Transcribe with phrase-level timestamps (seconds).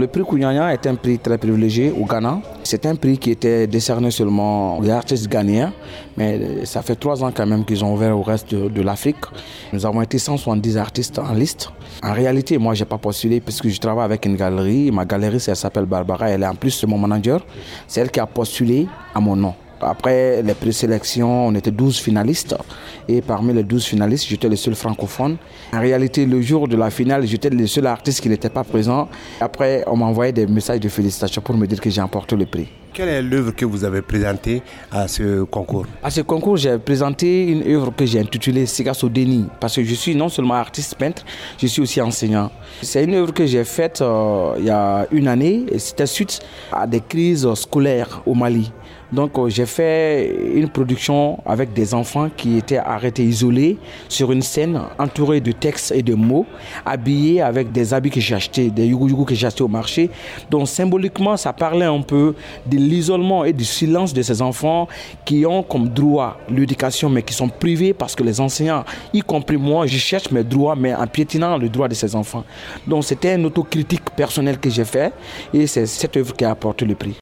[0.00, 2.40] Le prix Kounyanya est un prix très privilégié au Ghana.
[2.62, 5.72] C'est un prix qui était décerné seulement aux artistes ghanéens,
[6.16, 9.16] mais ça fait trois ans quand même qu'ils ont ouvert au reste de, l'Afrique.
[9.72, 11.72] Nous avons été 170 artistes en liste.
[12.00, 14.92] En réalité, moi, je n'ai pas postulé parce que je travaille avec une galerie.
[14.92, 16.30] Ma galerie, elle s'appelle Barbara.
[16.30, 17.44] Elle est en plus mon manager.
[17.88, 19.54] C'est elle qui a postulé à mon nom.
[19.80, 22.56] Après les présélections, on était 12 finalistes.
[23.08, 25.36] Et parmi les 12 finalistes, j'étais le seul francophone.
[25.72, 29.08] En réalité, le jour de la finale, j'étais le seul artiste qui n'était pas présent.
[29.40, 32.46] Après, on m'a envoyé des messages de félicitations pour me dire que j'ai emporté le
[32.46, 32.68] prix.
[32.98, 35.86] Quelle est l'œuvre que vous avez présentée à ce concours?
[36.02, 39.94] À ce concours, j'ai présenté une œuvre que j'ai intitulée Sigasso Deni, parce que je
[39.94, 41.24] suis non seulement artiste peintre,
[41.58, 42.50] je suis aussi enseignant.
[42.82, 46.40] C'est une œuvre que j'ai faite euh, il y a une année, et c'était suite
[46.72, 48.72] à des crises scolaires au Mali.
[49.12, 54.42] Donc euh, j'ai fait une production avec des enfants qui étaient arrêtés isolés sur une
[54.42, 56.46] scène entourée de textes et de mots,
[56.84, 60.10] habillés avec des habits que j'ai achetés, des yugu que j'ai achetés au marché.
[60.50, 62.34] Donc symboliquement, ça parlait un peu
[62.66, 64.88] de l'isolement et du silence de ces enfants
[65.24, 69.56] qui ont comme droit l'éducation mais qui sont privés parce que les enseignants, y compris
[69.56, 72.44] moi, je cherche mes droits mais en piétinant le droit de ces enfants.
[72.86, 75.12] Donc c'était une autocritique personnelle que j'ai fait
[75.54, 77.14] et c'est cette œuvre qui a apporté le prix.